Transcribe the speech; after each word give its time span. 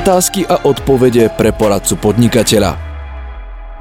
Otázky 0.00 0.48
a 0.48 0.64
odpovede 0.64 1.28
pre 1.36 1.52
poradcu 1.52 2.00
podnikateľa. 2.00 2.89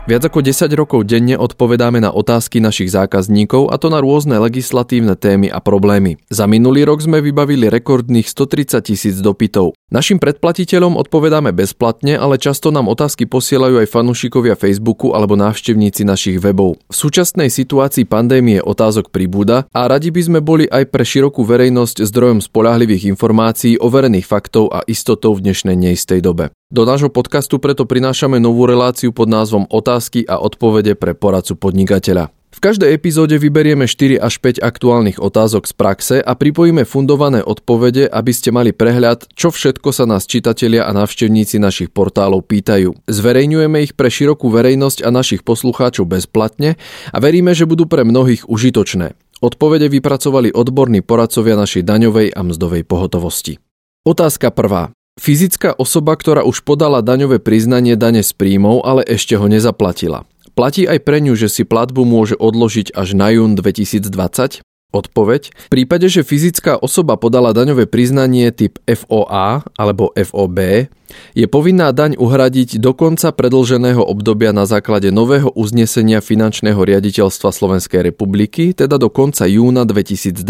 Viac 0.09 0.25
ako 0.25 0.41
10 0.41 0.73
rokov 0.73 1.05
denne 1.05 1.37
odpovedáme 1.37 2.01
na 2.01 2.09
otázky 2.09 2.57
našich 2.57 2.89
zákazníkov 2.89 3.69
a 3.69 3.77
to 3.77 3.93
na 3.93 4.01
rôzne 4.01 4.41
legislatívne 4.41 5.13
témy 5.13 5.53
a 5.53 5.61
problémy. 5.61 6.17
Za 6.33 6.49
minulý 6.49 6.81
rok 6.89 7.05
sme 7.05 7.21
vybavili 7.21 7.69
rekordných 7.69 8.25
130 8.25 8.89
tisíc 8.89 9.21
dopytov. 9.21 9.77
Našim 9.93 10.17
predplatiteľom 10.17 10.97
odpovedáme 10.97 11.53
bezplatne, 11.53 12.17
ale 12.17 12.41
často 12.41 12.73
nám 12.73 12.89
otázky 12.89 13.29
posielajú 13.29 13.85
aj 13.85 13.93
fanúšikovia 13.93 14.57
Facebooku 14.57 15.13
alebo 15.13 15.37
návštevníci 15.37 16.01
našich 16.09 16.41
webov. 16.41 16.81
V 16.89 16.95
súčasnej 16.97 17.53
situácii 17.53 18.09
pandémie 18.09 18.65
otázok 18.65 19.13
pribúda 19.13 19.69
a 19.69 19.85
radi 19.85 20.09
by 20.09 20.21
sme 20.25 20.39
boli 20.41 20.65
aj 20.65 20.89
pre 20.89 21.05
širokú 21.05 21.45
verejnosť 21.45 22.01
zdrojom 22.01 22.41
spolahlivých 22.41 23.13
informácií, 23.13 23.77
overených 23.77 24.25
faktov 24.25 24.73
a 24.73 24.81
istotou 24.89 25.37
v 25.37 25.45
dnešnej 25.45 25.77
neistej 25.77 26.25
dobe. 26.25 26.49
Do 26.69 26.85
nášho 26.85 27.09
podcastu 27.09 27.57
preto 27.57 27.89
prinášame 27.89 28.37
novú 28.37 28.69
reláciu 28.69 29.09
pod 29.09 29.25
názvom 29.25 29.65
Otázky 29.73 30.21
a 30.29 30.37
odpovede 30.37 30.93
pre 30.93 31.17
poradcu 31.17 31.57
podnikateľa. 31.57 32.29
V 32.53 32.59
každej 32.61 32.93
epizóde 32.93 33.41
vyberieme 33.41 33.89
4 33.89 34.21
až 34.21 34.37
5 34.37 34.61
aktuálnych 34.61 35.17
otázok 35.17 35.65
z 35.65 35.73
praxe 35.73 36.15
a 36.21 36.37
pripojíme 36.37 36.85
fundované 36.85 37.41
odpovede, 37.41 38.05
aby 38.05 38.29
ste 38.29 38.53
mali 38.53 38.69
prehľad, 38.69 39.33
čo 39.33 39.49
všetko 39.49 39.89
sa 39.89 40.05
nás 40.05 40.29
čitatelia 40.29 40.85
a 40.85 40.93
návštevníci 40.93 41.57
našich 41.57 41.89
portálov 41.89 42.45
pýtajú. 42.45 43.01
Zverejňujeme 43.09 43.89
ich 43.89 43.97
pre 43.97 44.13
širokú 44.13 44.53
verejnosť 44.53 45.01
a 45.01 45.09
našich 45.09 45.41
poslucháčov 45.41 46.05
bezplatne 46.05 46.77
a 47.09 47.17
veríme, 47.17 47.57
že 47.57 47.65
budú 47.65 47.89
pre 47.89 48.05
mnohých 48.05 48.45
užitočné. 48.45 49.17
Odpovede 49.41 49.89
vypracovali 49.89 50.53
odborní 50.53 51.01
poradcovia 51.01 51.57
našej 51.57 51.81
daňovej 51.81 52.29
a 52.29 52.45
mzdovej 52.45 52.85
pohotovosti. 52.85 53.57
Otázka 54.05 54.53
prvá. 54.53 54.93
Fyzická 55.19 55.75
osoba, 55.75 56.15
ktorá 56.15 56.47
už 56.47 56.63
podala 56.63 57.03
daňové 57.03 57.43
priznanie 57.43 57.99
dane 57.99 58.23
z 58.23 58.31
príjmov, 58.31 58.87
ale 58.87 59.03
ešte 59.03 59.35
ho 59.35 59.51
nezaplatila. 59.51 60.23
Platí 60.55 60.87
aj 60.87 61.03
pre 61.03 61.19
ňu, 61.19 61.35
že 61.35 61.51
si 61.51 61.67
platbu 61.67 62.07
môže 62.07 62.39
odložiť 62.39 62.95
až 62.95 63.19
na 63.19 63.27
jún 63.35 63.59
2020? 63.59 64.63
Odpoveď. 64.89 65.53
V 65.53 65.69
prípade, 65.69 66.09
že 66.09 66.25
fyzická 66.25 66.73
osoba 66.81 67.13
podala 67.13 67.53
daňové 67.53 67.85
priznanie 67.85 68.49
typ 68.49 68.81
FOA 68.89 69.61
alebo 69.77 70.09
FOB, 70.17 70.89
je 71.37 71.45
povinná 71.45 71.93
daň 71.93 72.17
uhradiť 72.17 72.81
do 72.81 72.97
konca 72.97 73.29
predlženého 73.29 74.01
obdobia 74.01 74.49
na 74.49 74.65
základe 74.65 75.13
nového 75.13 75.53
uznesenia 75.53 76.21
finančného 76.25 76.77
riaditeľstva 76.77 77.49
Slovenskej 77.53 78.01
republiky, 78.01 78.73
teda 78.73 78.97
do 78.97 79.13
konca 79.13 79.45
júna 79.45 79.85
2020. 79.85 80.41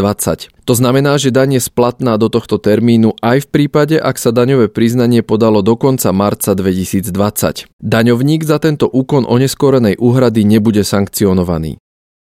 To 0.63 0.73
znamená, 0.75 1.19
že 1.19 1.35
daň 1.35 1.59
je 1.59 1.61
splatná 1.67 2.15
do 2.15 2.31
tohto 2.31 2.59
termínu 2.59 3.19
aj 3.19 3.43
v 3.43 3.47
prípade, 3.47 3.95
ak 3.99 4.15
sa 4.15 4.31
daňové 4.31 4.71
priznanie 4.71 5.19
podalo 5.19 5.59
do 5.59 5.75
konca 5.75 6.15
marca 6.15 6.55
2020. 6.55 7.11
Daňovník 7.79 8.41
za 8.47 8.59
tento 8.63 8.87
úkon 8.87 9.27
oneskorenej 9.27 9.99
úhrady 9.99 10.47
nebude 10.47 10.87
sankcionovaný. 10.87 11.75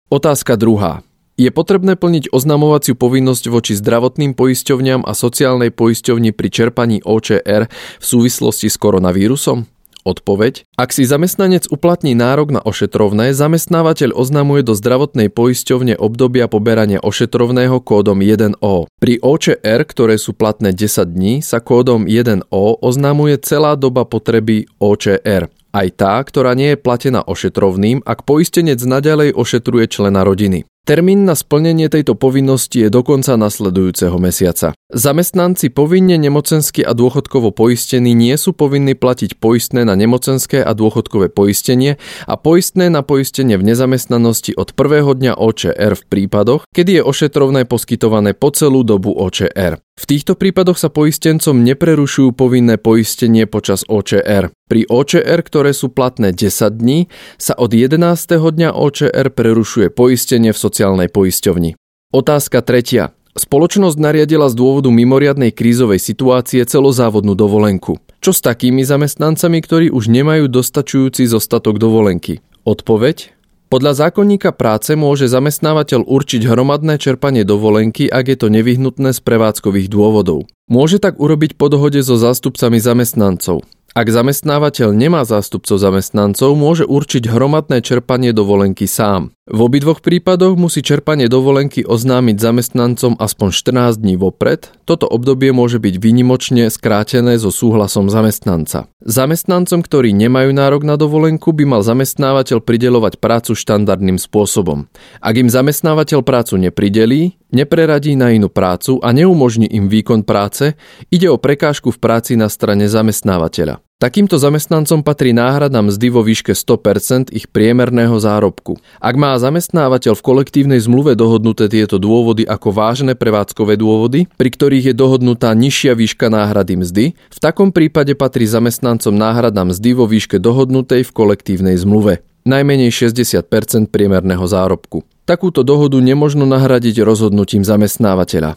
Otázka 0.09 0.57
druhá. 0.57 1.05
Je 1.39 1.55
potrebné 1.55 1.95
plniť 1.95 2.35
oznamovaciu 2.35 2.99
povinnosť 2.99 3.45
voči 3.47 3.79
zdravotným 3.79 4.35
poisťovňam 4.35 5.07
a 5.07 5.15
sociálnej 5.15 5.71
poisťovni 5.71 6.35
pri 6.35 6.49
čerpaní 6.51 6.99
OČR 7.07 7.71
v 7.71 8.05
súvislosti 8.05 8.67
s 8.67 8.75
koronavírusom? 8.75 9.71
Odpoveď. 10.03 10.67
Ak 10.75 10.91
si 10.91 11.07
zamestnanec 11.07 11.71
uplatní 11.71 12.19
nárok 12.19 12.51
na 12.51 12.59
ošetrovné, 12.65 13.39
zamestnávateľ 13.39 14.19
oznamuje 14.19 14.67
do 14.67 14.75
zdravotnej 14.75 15.31
poisťovne 15.31 15.95
obdobia 15.95 16.51
poberania 16.51 16.99
ošetrovného 16.99 17.79
kódom 17.87 18.19
1O. 18.19 18.91
Pri 18.99 19.23
OČR, 19.23 19.81
ktoré 19.87 20.19
sú 20.19 20.35
platné 20.35 20.75
10 20.75 21.07
dní, 21.07 21.39
sa 21.39 21.63
kódom 21.63 22.11
1O 22.11 22.83
oznamuje 22.83 23.39
celá 23.47 23.79
doba 23.79 24.03
potreby 24.03 24.67
OČR. 24.83 25.47
Aj 25.69 25.89
tá, 25.93 26.19
ktorá 26.25 26.57
nie 26.57 26.73
je 26.75 26.81
platená 26.81 27.21
ošetrovným, 27.23 28.01
ak 28.03 28.25
poistenec 28.25 28.81
naďalej 28.81 29.37
ošetruje 29.37 29.87
člena 29.93 30.25
rodiny. 30.25 30.65
Termín 30.89 31.29
na 31.29 31.37
splnenie 31.37 31.93
tejto 31.93 32.17
povinnosti 32.17 32.81
je 32.81 32.89
do 32.89 33.05
konca 33.05 33.37
nasledujúceho 33.37 34.17
mesiaca. 34.17 34.73
Zamestnanci 34.89 35.69
povinne 35.69 36.17
nemocenský 36.17 36.81
a 36.81 36.97
dôchodkovo 36.97 37.53
poistení 37.53 38.17
nie 38.17 38.33
sú 38.41 38.57
povinní 38.57 38.97
platiť 38.97 39.37
poistné 39.37 39.85
na 39.85 39.93
nemocenské 40.01 40.65
a 40.65 40.73
dôchodkové 40.73 41.29
poistenie 41.29 42.01
a 42.25 42.41
poistné 42.41 42.89
na 42.89 43.05
poistenie 43.05 43.61
v 43.61 43.69
nezamestnanosti 43.69 44.57
od 44.57 44.73
prvého 44.73 45.13
dňa 45.13 45.37
OČR 45.37 45.93
v 45.93 46.05
prípadoch, 46.09 46.65
kedy 46.73 46.99
je 46.99 47.03
ošetrovné 47.05 47.69
poskytované 47.69 48.33
po 48.33 48.49
celú 48.49 48.81
dobu 48.81 49.13
OČR. 49.13 49.77
V 49.99 50.05
týchto 50.07 50.39
prípadoch 50.39 50.79
sa 50.79 50.95
poistencom 50.95 51.59
neprerušujú 51.67 52.31
povinné 52.31 52.79
poistenie 52.79 53.51
počas 53.51 53.83
OČR. 53.91 54.55
Pri 54.71 54.87
OČR, 54.87 55.43
ktoré 55.43 55.75
sú 55.75 55.91
platné 55.91 56.31
10 56.31 56.79
dní, 56.79 57.11
sa 57.35 57.59
od 57.59 57.75
11. 57.75 57.99
dňa 58.39 58.79
OČR 58.79 59.27
prerušuje 59.35 59.91
poistenie 59.91 60.55
v 60.55 60.59
sociálnej 60.63 61.11
poisťovni. 61.11 61.75
Otázka 62.15 62.63
tretia. 62.63 63.11
Spoločnosť 63.35 63.99
nariadila 63.99 64.47
z 64.47 64.55
dôvodu 64.55 64.87
mimoriadnej 64.87 65.51
krízovej 65.51 65.99
situácie 65.99 66.63
celozávodnú 66.63 67.35
dovolenku. 67.35 67.99
Čo 68.23 68.31
s 68.31 68.39
takými 68.39 68.87
zamestnancami, 68.87 69.59
ktorí 69.59 69.87
už 69.91 70.15
nemajú 70.15 70.47
dostačujúci 70.47 71.27
zostatok 71.27 71.83
dovolenky? 71.83 72.39
Odpoveď? 72.63 73.38
Podľa 73.69 74.09
zákonníka 74.09 74.57
práce 74.57 74.97
môže 74.97 75.29
zamestnávateľ 75.29 76.09
určiť 76.09 76.41
hromadné 76.49 76.97
čerpanie 76.97 77.45
dovolenky, 77.45 78.09
ak 78.09 78.33
je 78.33 78.37
to 78.41 78.49
nevyhnutné 78.49 79.13
z 79.13 79.21
prevádzkových 79.21 79.93
dôvodov. 79.93 80.49
Môže 80.73 80.97
tak 80.97 81.21
urobiť 81.21 81.61
po 81.61 81.69
dohode 81.69 82.01
so 82.01 82.17
zástupcami 82.17 82.81
zamestnancov. 82.81 83.69
Ak 83.97 84.13
zamestnávateľ 84.13 84.93
nemá 84.93 85.25
zástupcov 85.25 85.81
zamestnancov, 85.81 86.53
môže 86.53 86.85
určiť 86.85 87.25
hromadné 87.25 87.81
čerpanie 87.81 88.37
dovolenky 88.37 88.85
sám. 88.85 89.33
V 89.49 89.65
obidvoch 89.65 90.05
prípadoch 90.05 90.61
musí 90.61 90.85
čerpanie 90.85 91.25
dovolenky 91.25 91.81
oznámiť 91.81 92.37
zamestnancom 92.37 93.17
aspoň 93.17 93.49
14 93.49 93.97
dní 93.97 94.21
vopred. 94.21 94.69
Toto 94.85 95.09
obdobie 95.09 95.57
môže 95.57 95.81
byť 95.81 96.05
výnimočne 96.05 96.69
skrátené 96.69 97.41
so 97.41 97.49
súhlasom 97.49 98.13
zamestnanca. 98.13 98.93
Zamestnancom, 99.01 99.81
ktorí 99.81 100.13
nemajú 100.13 100.53
nárok 100.53 100.85
na 100.85 101.01
dovolenku, 101.01 101.57
by 101.57 101.65
mal 101.65 101.81
zamestnávateľ 101.81 102.61
pridelovať 102.61 103.17
prácu 103.17 103.57
štandardným 103.57 104.21
spôsobom. 104.21 104.85
Ak 105.25 105.35
im 105.41 105.49
zamestnávateľ 105.49 106.21
prácu 106.21 106.61
nepridelí, 106.61 107.38
nepreradí 107.53 108.17
na 108.17 108.33
inú 108.33 108.53
prácu 108.53 109.01
a 109.01 109.13
neumožní 109.13 109.69
im 109.73 109.89
výkon 109.89 110.25
práce, 110.25 110.77
ide 111.09 111.29
o 111.29 111.41
prekážku 111.41 111.93
v 111.93 111.99
práci 112.01 112.37
na 112.37 112.53
strane 112.53 112.89
zamestnávateľa. 112.89 113.81
Takýmto 113.99 114.39
zamestnancom 114.39 115.03
patrí 115.03 115.35
náhrada 115.35 115.83
mzdy 115.83 116.15
vo 116.15 116.23
výške 116.23 116.55
100% 116.55 117.35
ich 117.35 117.51
priemerného 117.51 118.15
zárobku. 118.15 118.79
Ak 119.03 119.19
má 119.19 119.35
zamestnávateľ 119.35 120.15
v 120.15 120.23
kolektívnej 120.23 120.79
zmluve 120.79 121.19
dohodnuté 121.19 121.67
tieto 121.67 121.99
dôvody 121.99 122.47
ako 122.47 122.71
vážne 122.71 123.19
prevádzkové 123.19 123.75
dôvody, 123.75 124.31
pri 124.39 124.55
ktorých 124.55 124.85
je 124.91 124.95
dohodnutá 124.95 125.51
nižšia 125.51 125.99
výška 125.99 126.31
náhrady 126.31 126.79
mzdy, 126.79 127.05
v 127.19 127.39
takom 127.43 127.75
prípade 127.75 128.15
patrí 128.15 128.47
zamestnancom 128.47 129.19
náhrada 129.19 129.67
mzdy 129.67 129.91
vo 129.99 130.07
výške 130.07 130.39
dohodnutej 130.39 131.03
v 131.03 131.11
kolektívnej 131.11 131.75
zmluve, 131.75 132.23
najmenej 132.47 132.95
60% 132.95 133.91
priemerného 133.91 134.47
zárobku. 134.47 135.03
Takúto 135.29 135.61
dohodu 135.61 136.01
nemožno 136.01 136.49
nahradiť 136.49 137.05
rozhodnutím 137.05 137.61
zamestnávateľa. 137.61 138.57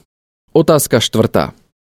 Otázka 0.56 1.04
štvrtá. 1.04 1.52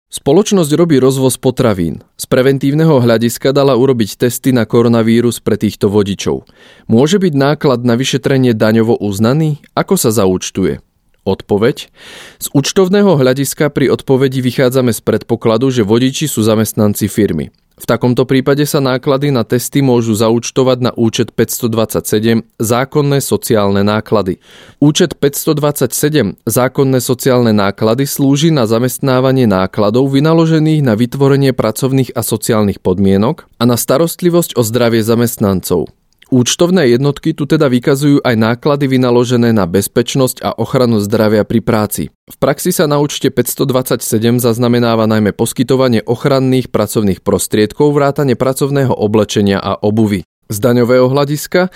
Spoločnosť 0.09 0.73
robí 0.73 0.97
rozvoz 0.97 1.37
potravín. 1.37 2.01
Z 2.17 2.25
preventívneho 2.25 2.97
hľadiska 2.97 3.53
dala 3.53 3.77
urobiť 3.77 4.25
testy 4.25 4.49
na 4.49 4.65
koronavírus 4.65 5.45
pre 5.45 5.61
týchto 5.61 5.93
vodičov. 5.93 6.49
Môže 6.89 7.21
byť 7.21 7.33
náklad 7.37 7.85
na 7.85 7.93
vyšetrenie 7.93 8.57
daňovo 8.57 8.97
uznaný? 8.97 9.61
Ako 9.77 9.93
sa 9.93 10.09
zaúčtuje? 10.09 10.81
Odpoveď. 11.21 11.93
Z 12.41 12.47
účtovného 12.57 13.13
hľadiska 13.13 13.69
pri 13.69 13.93
odpovedi 13.93 14.41
vychádzame 14.41 14.89
z 14.89 15.05
predpokladu, 15.05 15.69
že 15.69 15.85
vodiči 15.85 16.25
sú 16.25 16.41
zamestnanci 16.41 17.05
firmy. 17.13 17.53
V 17.73 17.89
takomto 17.89 18.29
prípade 18.29 18.69
sa 18.69 18.77
náklady 18.77 19.33
na 19.33 19.41
testy 19.41 19.81
môžu 19.81 20.13
zaúčtovať 20.13 20.77
na 20.77 20.91
účet 20.93 21.33
527 21.33 22.45
zákonné 22.61 23.17
sociálne 23.17 23.81
náklady. 23.81 24.37
Účet 24.77 25.17
527 25.17 26.37
zákonné 26.45 26.99
sociálne 27.01 27.49
náklady 27.49 28.05
slúži 28.05 28.53
na 28.53 28.69
zamestnávanie 28.69 29.49
nákladov 29.49 30.13
vynaložených 30.13 30.85
na 30.85 30.93
vytvorenie 30.93 31.57
pracovných 31.57 32.13
a 32.13 32.21
sociálnych 32.21 32.77
podmienok 32.77 33.49
a 33.57 33.63
na 33.65 33.73
starostlivosť 33.73 34.53
o 34.53 34.61
zdravie 34.61 35.01
zamestnancov. 35.01 35.89
Účtovné 36.33 36.89
jednotky 36.89 37.37
tu 37.37 37.45
teda 37.45 37.69
vykazujú 37.69 38.25
aj 38.25 38.33
náklady 38.33 38.89
vynaložené 38.89 39.53
na 39.53 39.69
bezpečnosť 39.69 40.41
a 40.41 40.57
ochranu 40.57 40.97
zdravia 40.97 41.45
pri 41.45 41.61
práci. 41.61 42.09
V 42.09 42.35
praxi 42.41 42.73
sa 42.73 42.89
na 42.89 42.97
účte 42.97 43.29
527 43.29 44.41
zaznamenáva 44.41 45.05
najmä 45.05 45.29
poskytovanie 45.37 46.01
ochranných 46.01 46.73
pracovných 46.73 47.21
prostriedkov, 47.21 47.93
vrátane 47.93 48.33
pracovného 48.33 48.97
oblečenia 48.97 49.61
a 49.61 49.77
obuvy. 49.77 50.25
Z 50.49 50.57
daňového 50.57 51.05
hľadiska 51.05 51.69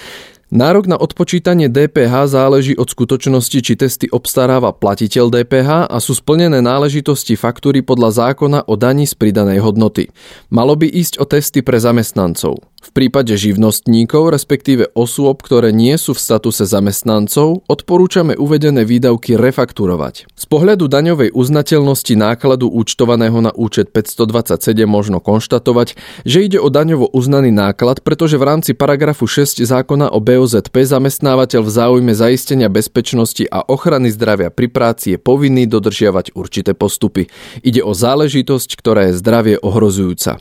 Nárok 0.48 0.88
na 0.88 0.96
odpočítanie 0.96 1.68
DPH 1.68 2.32
záleží 2.32 2.72
od 2.80 2.88
skutočnosti, 2.88 3.60
či 3.60 3.76
testy 3.76 4.08
obstaráva 4.08 4.72
platiteľ 4.72 5.28
DPH 5.28 5.92
a 5.92 5.98
sú 6.00 6.16
splnené 6.16 6.64
náležitosti 6.64 7.36
faktúry 7.36 7.84
podľa 7.84 8.32
zákona 8.32 8.64
o 8.64 8.80
daní 8.80 9.04
z 9.04 9.12
pridanej 9.20 9.60
hodnoty. 9.60 10.08
Malo 10.48 10.80
by 10.80 10.88
ísť 10.88 11.20
o 11.20 11.28
testy 11.28 11.60
pre 11.60 11.84
zamestnancov. 11.84 12.64
V 12.88 12.96
prípade 12.96 13.36
živnostníkov, 13.36 14.32
respektíve 14.32 14.96
osôb, 14.96 15.44
ktoré 15.44 15.76
nie 15.76 16.00
sú 16.00 16.16
v 16.16 16.24
statuse 16.24 16.64
zamestnancov, 16.64 17.68
odporúčame 17.68 18.40
uvedené 18.40 18.88
výdavky 18.88 19.36
refakturovať. 19.36 20.32
Z 20.32 20.46
pohľadu 20.48 20.88
daňovej 20.88 21.36
uznateľnosti 21.36 22.16
nákladu 22.16 22.72
účtovaného 22.72 23.44
na 23.44 23.52
účet 23.52 23.92
527 23.92 24.88
možno 24.88 25.20
konštatovať, 25.20 26.00
že 26.24 26.48
ide 26.48 26.64
o 26.64 26.72
daňovo 26.72 27.12
uznaný 27.12 27.52
náklad, 27.52 28.08
pretože 28.08 28.40
v 28.40 28.48
rámci 28.56 28.72
paragrafu 28.72 29.28
6 29.28 29.68
zákona 29.68 30.08
o 30.16 30.24
BOZP 30.24 30.88
zamestnávateľ 30.88 31.68
v 31.68 31.72
záujme 31.76 32.14
zaistenia 32.16 32.72
bezpečnosti 32.72 33.44
a 33.52 33.68
ochrany 33.68 34.16
zdravia 34.16 34.48
pri 34.48 34.72
práci 34.72 35.06
je 35.14 35.20
povinný 35.20 35.68
dodržiavať 35.68 36.40
určité 36.40 36.72
postupy. 36.72 37.28
Ide 37.68 37.84
o 37.84 37.92
záležitosť, 37.92 38.80
ktorá 38.80 39.12
je 39.12 39.20
zdravie 39.20 39.60
ohrozujúca. 39.60 40.40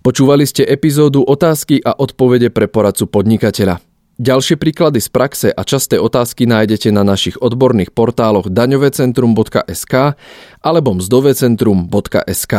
Počúvali 0.00 0.48
ste 0.48 0.64
epizódu 0.64 1.20
Otázky 1.20 1.84
a 1.84 1.92
odpovede 1.92 2.48
pre 2.48 2.72
poradcu 2.72 3.04
podnikateľa. 3.04 3.84
Ďalšie 4.20 4.56
príklady 4.56 5.00
z 5.00 5.08
praxe 5.12 5.48
a 5.52 5.60
časté 5.64 5.96
otázky 5.96 6.44
nájdete 6.44 6.92
na 6.92 7.04
našich 7.04 7.40
odborných 7.40 7.92
portáloch 7.92 8.48
daňovecentrum.sk 8.48 10.16
alebo 10.60 10.90
mzdovecentrum.sk. 10.96 12.54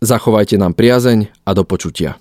Zachovajte 0.00 0.56
nám 0.60 0.72
priazeň 0.76 1.32
a 1.44 1.50
do 1.52 1.64
počutia. 1.64 2.20